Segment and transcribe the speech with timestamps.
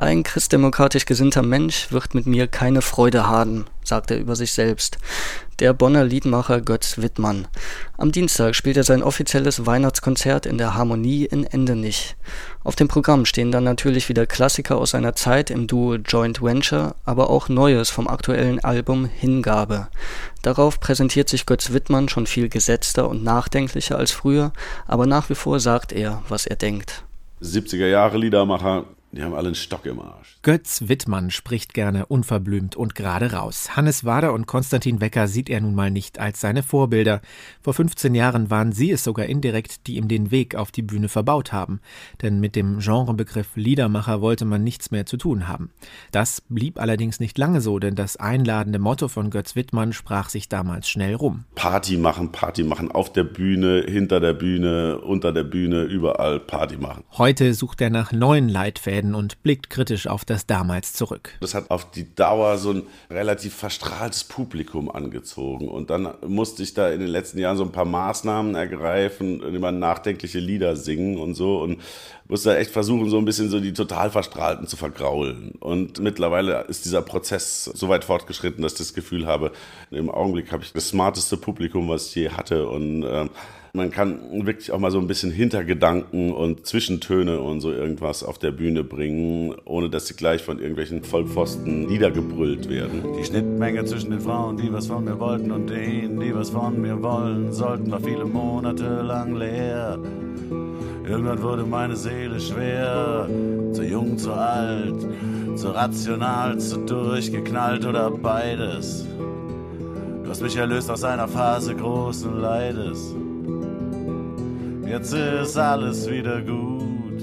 [0.00, 4.96] Ein christdemokratisch gesinnter Mensch wird mit mir keine Freude haben, sagt er über sich selbst.
[5.58, 7.48] Der Bonner Liedmacher Götz Wittmann.
[7.96, 12.14] Am Dienstag spielt er sein offizielles Weihnachtskonzert in der Harmonie in Endenich.
[12.62, 16.94] Auf dem Programm stehen dann natürlich wieder Klassiker aus seiner Zeit im Duo Joint Venture,
[17.04, 19.88] aber auch Neues vom aktuellen Album Hingabe.
[20.42, 24.52] Darauf präsentiert sich Götz Wittmann schon viel gesetzter und nachdenklicher als früher,
[24.86, 27.02] aber nach wie vor sagt er, was er denkt.
[27.42, 30.36] 70er Jahre Liedermacher, die haben alle einen Stock im Arsch.
[30.42, 33.74] Götz Wittmann spricht gerne unverblümt und gerade raus.
[33.74, 37.22] Hannes Wader und Konstantin Wecker sieht er nun mal nicht als seine Vorbilder.
[37.62, 41.08] Vor 15 Jahren waren sie es sogar indirekt, die ihm den Weg auf die Bühne
[41.08, 41.80] verbaut haben.
[42.20, 45.70] Denn mit dem Genrebegriff Liedermacher wollte man nichts mehr zu tun haben.
[46.12, 50.50] Das blieb allerdings nicht lange so, denn das einladende Motto von Götz Wittmann sprach sich
[50.50, 51.44] damals schnell rum.
[51.54, 56.76] Party machen, Party machen, auf der Bühne, hinter der Bühne, unter der Bühne, überall Party
[56.76, 57.04] machen.
[57.16, 61.30] Heute sucht er nach neuen Leitfäden Fäden und blickt kritisch auf das damals zurück.
[61.40, 65.68] Das hat auf die Dauer so ein relativ verstrahltes Publikum angezogen.
[65.68, 69.70] Und dann musste ich da in den letzten Jahren so ein paar Maßnahmen ergreifen, immer
[69.70, 71.60] nachdenkliche Lieder singen und so.
[71.60, 71.80] Und
[72.28, 75.52] musste echt versuchen, so ein bisschen so die total Verstrahlten zu vergraulen.
[75.60, 79.52] Und mittlerweile ist dieser Prozess so weit fortgeschritten, dass ich das Gefühl habe,
[79.90, 82.68] im Augenblick habe ich das smarteste Publikum, was ich je hatte.
[82.68, 83.26] Und äh,
[83.72, 88.38] man kann wirklich auch mal so ein bisschen Hintergedanken und Zwischentöne und so irgendwas auf
[88.38, 93.04] der Bühne bringen, ohne dass sie gleich von irgendwelchen Vollpfosten niedergebrüllt werden.
[93.18, 96.80] Die Schnittmenge zwischen den Frauen, die was von mir wollten und denen, die was von
[96.80, 99.98] mir wollen sollten, war viele Monate lang leer.
[101.08, 103.28] Irgendwann wurde meine Seele schwer,
[103.72, 105.00] zu jung, zu alt,
[105.56, 109.06] zu rational, zu durchgeknallt oder beides.
[110.22, 113.14] Du hast mich erlöst aus einer Phase großen Leides
[114.88, 117.22] jetzt ist alles wieder gut.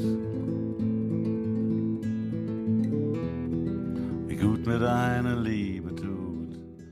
[4.27, 5.94] Wie gut mir deine Liebe.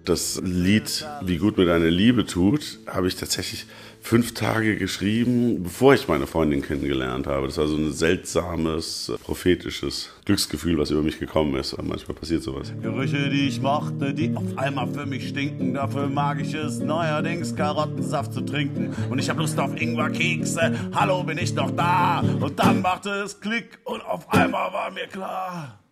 [0.06, 3.66] Das Lied Wie gut mir deine Liebe tut, habe ich tatsächlich
[4.02, 7.47] fünf Tage geschrieben, bevor ich meine Freundin kennengelernt habe.
[7.47, 11.74] Das war so ein seltsames, prophetisches Glücksgefühl, was über mich gekommen ist.
[11.74, 12.74] Aber manchmal passiert sowas.
[12.81, 15.74] Gerüche, die ich mochte, die auf einmal für mich stinken.
[15.74, 18.94] Dafür mag ich es neuerdings, Karottensaft zu trinken.
[19.09, 20.75] Und ich habe Lust auf Ingwerkekse.
[20.94, 22.19] Hallo, bin ich noch da?
[22.42, 25.82] Und dann machte es Klick und auf einmal war mir klar.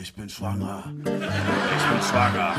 [0.00, 0.84] Ich bin schwanger.
[1.04, 2.54] Ich bin schwanger.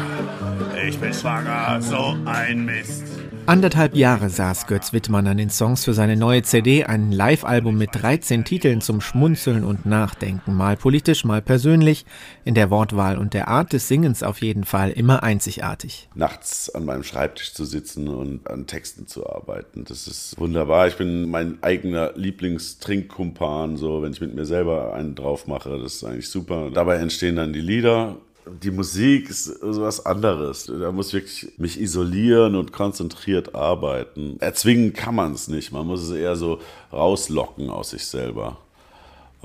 [0.87, 1.81] Ich bin schwanger.
[1.81, 3.24] So ein Mist.
[3.47, 7.91] Anderthalb Jahre saß Götz Wittmann an den Songs für seine neue CD, ein Live-Album mit
[7.93, 12.07] 13 Titeln zum Schmunzeln und Nachdenken, mal politisch, mal persönlich,
[12.43, 16.09] in der Wortwahl und der Art des Singens auf jeden Fall immer einzigartig.
[16.15, 20.87] Nachts an meinem Schreibtisch zu sitzen und an Texten zu arbeiten, das ist wunderbar.
[20.87, 25.97] Ich bin mein eigener Lieblingstrinkkumpan, so wenn ich mit mir selber einen drauf mache, das
[25.97, 26.71] ist eigentlich super.
[26.73, 28.17] Dabei entstehen dann die Lieder
[28.47, 30.65] die Musik ist sowas anderes.
[30.65, 34.37] Da muss ich wirklich mich isolieren und konzentriert arbeiten.
[34.39, 35.71] Erzwingen kann man es nicht.
[35.71, 36.59] Man muss es eher so
[36.91, 38.57] rauslocken aus sich selber.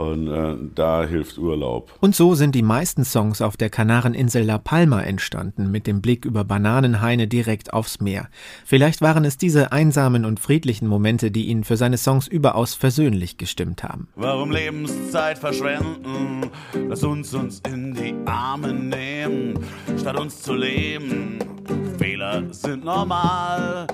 [0.00, 1.92] Und äh, da hilft Urlaub.
[2.00, 6.24] Und so sind die meisten Songs auf der Kanareninsel La Palma entstanden, mit dem Blick
[6.24, 8.28] über Bananenhaine direkt aufs Meer.
[8.64, 13.36] Vielleicht waren es diese einsamen und friedlichen Momente, die ihn für seine Songs überaus versöhnlich
[13.36, 14.08] gestimmt haben.
[14.14, 16.50] Warum Lebenszeit verschwenden?
[16.88, 19.58] Lass uns uns in die Arme nehmen,
[19.98, 21.38] statt uns zu leben.
[21.98, 23.86] Fehler sind normal,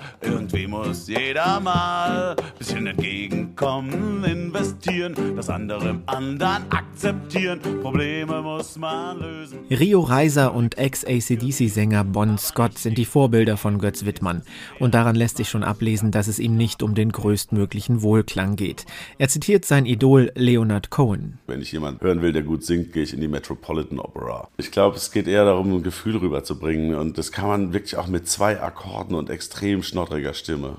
[0.46, 7.60] irgendwie muss jeder mal bisschen entgegenkommen, investieren, das andere im anderen akzeptieren.
[7.82, 9.58] Probleme muss man lösen.
[9.70, 14.42] Rio Reiser und Ex-ACDC-Sänger Bon Scott sind die Vorbilder von Götz Wittmann.
[14.78, 18.86] Und daran lässt sich schon ablesen, dass es ihm nicht um den größtmöglichen Wohlklang geht.
[19.18, 21.38] Er zitiert sein Idol Leonard Cohen.
[21.46, 24.48] Wenn ich jemanden hören will, der gut singt, gehe ich in die Metropolitan Opera.
[24.58, 26.94] Ich glaube, es geht eher darum, ein Gefühl rüberzubringen.
[26.94, 30.76] Und das kann man wirklich auch mit zwei Akkorden und extrem schnoddriger Stimme.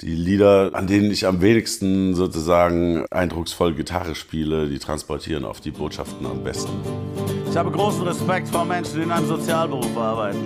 [0.00, 5.72] Die Lieder, an denen ich am wenigsten sozusagen eindrucksvoll Gitarre spiele, die transportieren auf die
[5.72, 6.70] Botschaften am besten.
[7.50, 10.44] Ich habe großen Respekt vor Menschen, die in einem Sozialberuf arbeiten.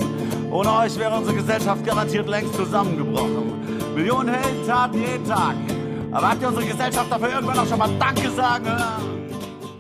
[0.51, 3.95] Ohne euch wäre unsere Gesellschaft garantiert längst zusammengebrochen.
[3.95, 5.57] Millionen Heldentaten jeden Tag.
[6.11, 9.22] Aber habt ihr unsere Gesellschaft dafür irgendwann auch schon mal Danke sagen hören?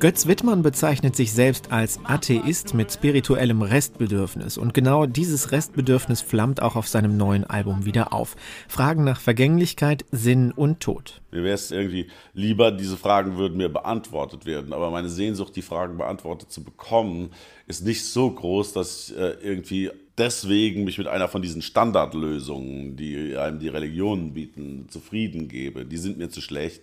[0.02, 6.60] Götz Wittmann bezeichnet sich selbst als Atheist mit spirituellem Restbedürfnis und genau dieses Restbedürfnis flammt
[6.60, 8.34] auch auf seinem neuen Album wieder auf.
[8.66, 11.22] Fragen nach Vergänglichkeit, Sinn und Tod.
[11.31, 15.62] Mir wäre es irgendwie lieber, diese Fragen würden mir beantwortet werden, aber meine Sehnsucht, die
[15.62, 17.31] Fragen beantwortet zu bekommen,
[17.69, 22.96] ist nicht so groß, dass ich äh, irgendwie deswegen mich mit einer von diesen Standardlösungen,
[22.96, 25.84] die einem die Religionen bieten, zufrieden gebe.
[25.84, 26.82] Die sind mir zu schlecht.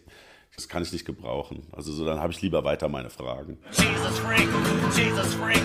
[0.60, 1.66] Das kann ich nicht gebrauchen.
[1.72, 3.58] Also so, dann habe ich lieber weiter meine Fragen.
[3.72, 4.50] Jesus Freak,
[4.94, 5.64] Jesus Freak,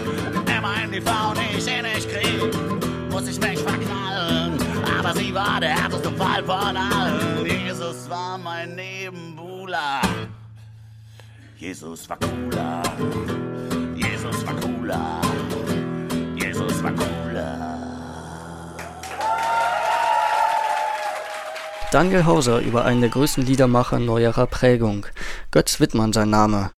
[0.56, 4.56] immer in die Frau, die ich eh nicht krieg, muss ich mich verknallen.
[4.96, 7.44] Aber sie war der härteste Fall von allen.
[7.44, 10.00] Jesus war mein Nebenbuhler.
[11.58, 12.82] Jesus war cooler.
[13.96, 15.20] Jesus war cooler.
[16.36, 17.23] Jesus war cooler.
[21.94, 25.06] Daniel Hauser über einen der größten Liedermacher neuerer Prägung.
[25.52, 26.72] Götz Wittmann sein Name.